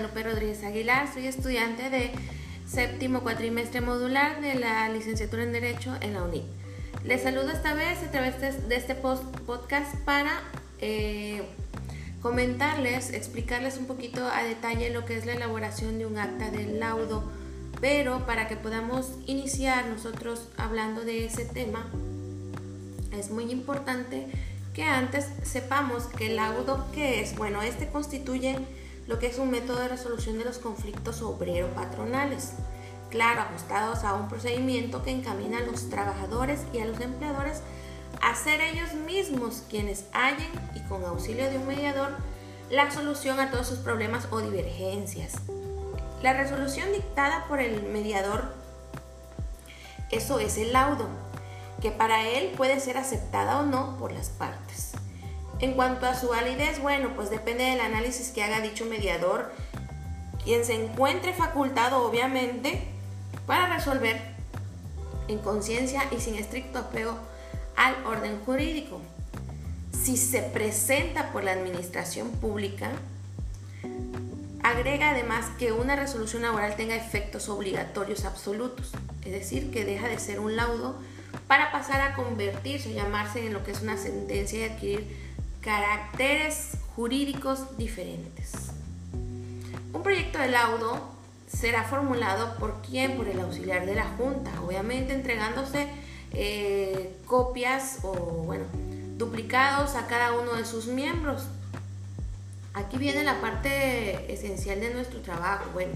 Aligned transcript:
Guadalupe 0.00 0.30
Rodríguez 0.30 0.64
Aguilar, 0.64 1.12
soy 1.12 1.26
estudiante 1.26 1.90
de 1.90 2.10
séptimo 2.66 3.20
cuatrimestre 3.20 3.82
modular 3.82 4.40
de 4.40 4.54
la 4.54 4.88
licenciatura 4.88 5.42
en 5.42 5.52
Derecho 5.52 5.94
en 6.00 6.14
la 6.14 6.22
UNIT. 6.22 6.44
Les 7.04 7.22
saludo 7.22 7.50
esta 7.50 7.74
vez 7.74 8.02
a 8.02 8.10
través 8.10 8.66
de 8.66 8.76
este 8.76 8.94
podcast 8.94 9.94
para 10.06 10.40
eh, 10.78 11.42
comentarles, 12.22 13.12
explicarles 13.12 13.76
un 13.76 13.84
poquito 13.84 14.26
a 14.26 14.42
detalle 14.42 14.88
lo 14.88 15.04
que 15.04 15.18
es 15.18 15.26
la 15.26 15.34
elaboración 15.34 15.98
de 15.98 16.06
un 16.06 16.16
acta 16.16 16.50
de 16.50 16.64
laudo, 16.64 17.30
pero 17.82 18.24
para 18.24 18.48
que 18.48 18.56
podamos 18.56 19.18
iniciar 19.26 19.84
nosotros 19.84 20.48
hablando 20.56 21.02
de 21.02 21.26
ese 21.26 21.44
tema, 21.44 21.90
es 23.12 23.30
muy 23.30 23.52
importante 23.52 24.28
que 24.72 24.84
antes 24.84 25.26
sepamos 25.42 26.04
que 26.04 26.28
el 26.28 26.36
laudo, 26.36 26.86
¿qué 26.94 27.20
es? 27.20 27.36
Bueno, 27.36 27.60
este 27.60 27.88
constituye 27.88 28.56
lo 29.10 29.18
que 29.18 29.26
es 29.26 29.38
un 29.38 29.50
método 29.50 29.80
de 29.80 29.88
resolución 29.88 30.38
de 30.38 30.44
los 30.44 30.58
conflictos 30.58 31.20
obrero-patronales, 31.20 32.52
claro, 33.10 33.40
ajustados 33.40 34.04
a 34.04 34.14
un 34.14 34.28
procedimiento 34.28 35.02
que 35.02 35.10
encamina 35.10 35.58
a 35.58 35.62
los 35.62 35.90
trabajadores 35.90 36.60
y 36.72 36.78
a 36.78 36.84
los 36.84 37.00
empleadores 37.00 37.60
a 38.22 38.36
ser 38.36 38.60
ellos 38.60 38.94
mismos 38.94 39.64
quienes 39.68 40.04
hallen 40.12 40.52
y 40.76 40.80
con 40.88 41.04
auxilio 41.04 41.50
de 41.50 41.58
un 41.58 41.66
mediador 41.66 42.10
la 42.70 42.88
solución 42.92 43.40
a 43.40 43.50
todos 43.50 43.66
sus 43.66 43.78
problemas 43.78 44.28
o 44.30 44.38
divergencias. 44.38 45.34
La 46.22 46.32
resolución 46.32 46.92
dictada 46.92 47.46
por 47.48 47.58
el 47.58 47.82
mediador, 47.82 48.54
eso 50.12 50.38
es 50.38 50.56
el 50.56 50.72
laudo, 50.72 51.08
que 51.82 51.90
para 51.90 52.28
él 52.28 52.52
puede 52.56 52.78
ser 52.78 52.96
aceptada 52.96 53.58
o 53.58 53.66
no 53.66 53.96
por 53.98 54.12
las 54.12 54.28
partes. 54.28 54.92
En 55.60 55.74
cuanto 55.74 56.06
a 56.06 56.14
su 56.14 56.28
validez, 56.28 56.80
bueno, 56.80 57.10
pues 57.14 57.28
depende 57.28 57.64
del 57.64 57.80
análisis 57.80 58.30
que 58.30 58.42
haga 58.42 58.60
dicho 58.60 58.86
mediador, 58.86 59.52
quien 60.42 60.64
se 60.64 60.74
encuentre 60.74 61.34
facultado 61.34 62.02
obviamente 62.02 62.80
para 63.46 63.74
resolver 63.74 64.18
en 65.28 65.38
conciencia 65.38 66.04
y 66.10 66.20
sin 66.20 66.34
estricto 66.36 66.78
apego 66.78 67.18
al 67.76 67.94
orden 68.06 68.40
jurídico. 68.44 69.00
Si 69.92 70.16
se 70.16 70.40
presenta 70.40 71.30
por 71.30 71.44
la 71.44 71.52
administración 71.52 72.30
pública, 72.30 72.90
agrega 74.62 75.10
además 75.10 75.46
que 75.58 75.72
una 75.72 75.94
resolución 75.94 76.42
laboral 76.42 76.74
tenga 76.76 76.96
efectos 76.96 77.50
obligatorios 77.50 78.24
absolutos, 78.24 78.92
es 79.26 79.32
decir, 79.32 79.70
que 79.70 79.84
deja 79.84 80.08
de 80.08 80.18
ser 80.18 80.40
un 80.40 80.56
laudo 80.56 80.96
para 81.46 81.70
pasar 81.70 82.00
a 82.00 82.14
convertirse, 82.14 82.94
llamarse 82.94 83.46
en 83.46 83.52
lo 83.52 83.62
que 83.62 83.72
es 83.72 83.82
una 83.82 83.96
sentencia 83.96 84.60
y 84.60 84.70
adquirir 84.70 85.29
caracteres 85.60 86.72
jurídicos 86.96 87.76
diferentes. 87.76 88.52
Un 89.92 90.02
proyecto 90.02 90.38
de 90.38 90.48
laudo 90.48 91.10
será 91.46 91.84
formulado 91.84 92.56
por 92.56 92.80
quién, 92.82 93.16
por 93.16 93.28
el 93.28 93.40
auxiliar 93.40 93.84
de 93.84 93.94
la 93.94 94.06
Junta, 94.16 94.50
obviamente 94.64 95.12
entregándose 95.12 95.88
eh, 96.32 97.16
copias 97.26 97.98
o 98.02 98.12
bueno, 98.12 98.64
duplicados 99.16 99.96
a 99.96 100.06
cada 100.06 100.32
uno 100.38 100.54
de 100.54 100.64
sus 100.64 100.86
miembros. 100.86 101.46
Aquí 102.72 102.98
viene 102.98 103.24
la 103.24 103.40
parte 103.40 104.32
esencial 104.32 104.80
de 104.80 104.94
nuestro 104.94 105.20
trabajo, 105.20 105.64
bueno, 105.72 105.92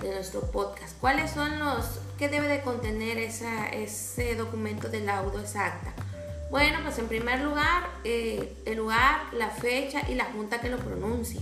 de 0.00 0.14
nuestro 0.14 0.42
podcast. 0.52 0.96
¿Cuáles 1.00 1.32
son 1.32 1.58
los, 1.58 1.98
qué 2.18 2.28
debe 2.28 2.46
de 2.46 2.62
contener 2.62 3.18
ese 3.18 4.34
documento 4.36 4.88
de 4.88 5.00
laudo, 5.00 5.40
esa 5.40 5.66
acta? 5.66 5.92
Bueno, 6.50 6.78
pues 6.82 6.98
en 6.98 7.08
primer 7.08 7.40
lugar, 7.40 7.88
eh, 8.04 8.56
el 8.64 8.78
lugar, 8.78 9.22
la 9.32 9.50
fecha 9.50 10.08
y 10.08 10.14
la 10.14 10.26
junta 10.26 10.60
que 10.60 10.70
lo 10.70 10.78
pronuncie. 10.78 11.40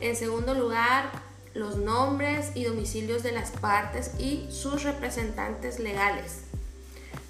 En 0.00 0.16
segundo 0.16 0.54
lugar, 0.54 1.10
los 1.54 1.76
nombres 1.76 2.52
y 2.54 2.64
domicilios 2.64 3.22
de 3.22 3.32
las 3.32 3.50
partes 3.50 4.12
y 4.18 4.48
sus 4.50 4.82
representantes 4.82 5.78
legales. 5.78 6.42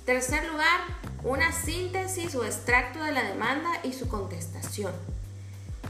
Tercer 0.05 0.49
lugar, 0.49 0.81
una 1.25 1.53
síntesis 1.53 2.35
o 2.35 2.45
extracto 2.45 3.03
de 3.03 3.13
la 3.13 3.23
demanda 3.23 3.69
y 3.83 3.93
su 3.93 4.09
contestación. 4.09 4.93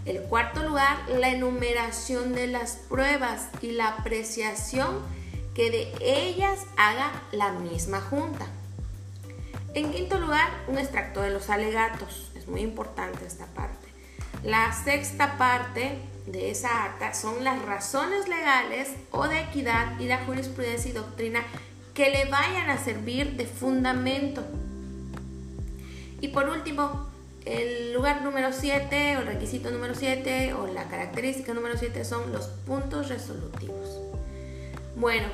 El 0.04 0.22
cuarto 0.22 0.62
lugar, 0.62 0.98
la 1.08 1.28
enumeración 1.28 2.34
de 2.34 2.46
las 2.46 2.72
pruebas 2.72 3.48
y 3.60 3.72
la 3.72 3.88
apreciación 3.88 5.00
que 5.54 5.70
de 5.70 5.92
ellas 6.00 6.60
haga 6.76 7.10
la 7.32 7.52
misma 7.52 8.00
junta. 8.00 8.46
En 9.72 9.92
quinto 9.92 10.18
lugar, 10.18 10.48
un 10.66 10.78
extracto 10.78 11.22
de 11.22 11.30
los 11.30 11.48
alegatos. 11.48 12.32
Es 12.34 12.48
muy 12.48 12.60
importante 12.60 13.24
esta 13.24 13.46
parte. 13.46 13.88
La 14.42 14.72
sexta 14.72 15.38
parte 15.38 15.98
de 16.26 16.50
esa 16.50 16.84
acta 16.84 17.14
son 17.14 17.44
las 17.44 17.62
razones 17.62 18.28
legales 18.28 18.88
o 19.12 19.28
de 19.28 19.40
equidad 19.40 19.98
y 20.00 20.06
la 20.06 20.24
jurisprudencia 20.24 20.90
y 20.90 20.94
doctrina 20.94 21.42
que 21.94 22.10
le 22.10 22.24
vayan 22.24 22.68
a 22.70 22.78
servir 22.78 23.36
de 23.36 23.46
fundamento. 23.46 24.42
Y 26.20 26.28
por 26.28 26.48
último, 26.48 27.08
el 27.44 27.92
lugar 27.92 28.22
número 28.22 28.52
7 28.52 29.18
o 29.18 29.20
el 29.20 29.26
requisito 29.26 29.70
número 29.70 29.94
7 29.94 30.54
o 30.54 30.66
la 30.66 30.88
característica 30.88 31.54
número 31.54 31.76
7 31.76 32.04
son 32.04 32.32
los 32.32 32.46
puntos 32.46 33.08
resolutivos. 33.08 34.00
Bueno, 34.96 35.28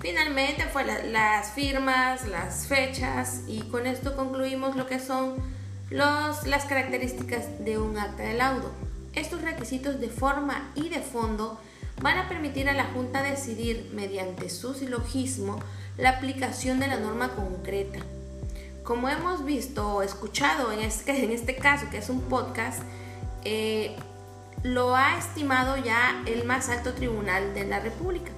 Finalmente 0.00 0.64
las 1.10 1.52
firmas, 1.52 2.26
las 2.28 2.66
fechas 2.66 3.42
y 3.46 3.62
con 3.62 3.86
esto 3.86 4.16
concluimos 4.16 4.76
lo 4.76 4.86
que 4.86 4.98
son 4.98 5.36
los, 5.90 6.46
las 6.46 6.64
características 6.64 7.64
de 7.64 7.78
un 7.78 7.96
acta 7.98 8.24
de 8.24 8.34
laudo. 8.34 8.72
Estos 9.14 9.42
requisitos 9.42 10.00
de 10.00 10.08
forma 10.08 10.70
y 10.74 10.88
de 10.88 11.00
fondo 11.00 11.58
van 12.02 12.18
a 12.18 12.28
permitir 12.28 12.68
a 12.68 12.74
la 12.74 12.84
Junta 12.84 13.22
decidir 13.22 13.90
mediante 13.94 14.50
su 14.50 14.74
silogismo 14.74 15.60
la 15.96 16.10
aplicación 16.10 16.80
de 16.80 16.88
la 16.88 16.96
norma 16.96 17.30
concreta. 17.30 18.00
Como 18.82 19.08
hemos 19.08 19.44
visto 19.44 19.94
o 19.94 20.02
escuchado 20.02 20.72
en 20.72 20.80
este, 20.80 21.24
en 21.24 21.30
este 21.30 21.56
caso, 21.56 21.86
que 21.90 21.98
es 21.98 22.10
un 22.10 22.22
podcast, 22.22 22.82
eh, 23.44 23.96
lo 24.62 24.96
ha 24.96 25.18
estimado 25.18 25.76
ya 25.76 26.22
el 26.26 26.44
más 26.44 26.68
alto 26.68 26.94
tribunal 26.94 27.54
de 27.54 27.64
la 27.64 27.80
República. 27.80 28.30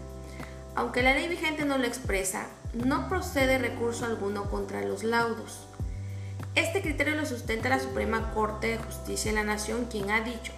Aunque 0.76 1.02
la 1.02 1.14
ley 1.14 1.26
vigente 1.26 1.64
no 1.64 1.78
lo 1.78 1.86
expresa, 1.86 2.48
no 2.74 3.08
procede 3.08 3.56
recurso 3.56 4.04
alguno 4.04 4.50
contra 4.50 4.82
los 4.82 5.04
laudos. 5.04 5.66
Este 6.54 6.82
criterio 6.82 7.14
lo 7.14 7.24
sustenta 7.24 7.70
la 7.70 7.80
Suprema 7.80 8.32
Corte 8.34 8.68
de 8.68 8.78
Justicia 8.78 9.30
de 9.30 9.38
la 9.38 9.44
Nación, 9.44 9.86
quien 9.86 10.10
ha 10.10 10.20
dicho, 10.20 10.52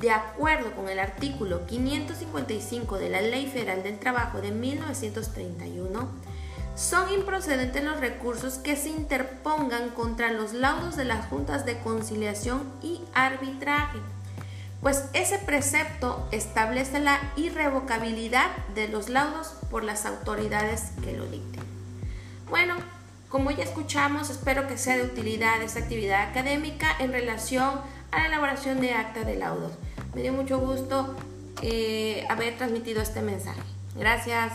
de 0.00 0.10
acuerdo 0.10 0.72
con 0.72 0.88
el 0.88 0.98
artículo 0.98 1.66
555 1.66 2.98
de 2.98 3.10
la 3.10 3.20
Ley 3.20 3.46
Federal 3.46 3.84
del 3.84 4.00
Trabajo 4.00 4.40
de 4.40 4.50
1931, 4.50 6.08
son 6.74 7.12
improcedentes 7.12 7.84
los 7.84 8.00
recursos 8.00 8.54
que 8.54 8.74
se 8.74 8.88
interpongan 8.88 9.90
contra 9.90 10.32
los 10.32 10.52
laudos 10.52 10.96
de 10.96 11.04
las 11.04 11.26
juntas 11.26 11.64
de 11.64 11.78
conciliación 11.78 12.72
y 12.82 13.00
arbitraje 13.14 14.00
pues 14.84 15.06
ese 15.14 15.38
precepto 15.38 16.28
establece 16.30 17.00
la 17.00 17.18
irrevocabilidad 17.36 18.54
de 18.74 18.86
los 18.86 19.08
laudos 19.08 19.54
por 19.70 19.82
las 19.82 20.04
autoridades 20.04 20.92
que 21.02 21.14
lo 21.16 21.24
dicten. 21.24 21.62
Bueno, 22.50 22.74
como 23.30 23.50
ya 23.50 23.64
escuchamos, 23.64 24.28
espero 24.28 24.68
que 24.68 24.76
sea 24.76 24.98
de 24.98 25.04
utilidad 25.04 25.62
esta 25.62 25.80
actividad 25.80 26.28
académica 26.28 26.88
en 26.98 27.12
relación 27.12 27.80
a 28.10 28.18
la 28.18 28.26
elaboración 28.26 28.82
de 28.82 28.92
acta 28.92 29.24
de 29.24 29.36
laudos. 29.36 29.72
Me 30.14 30.20
dio 30.20 30.34
mucho 30.34 30.58
gusto 30.58 31.16
eh, 31.62 32.26
haber 32.28 32.58
transmitido 32.58 33.00
este 33.00 33.22
mensaje. 33.22 33.62
Gracias. 33.96 34.52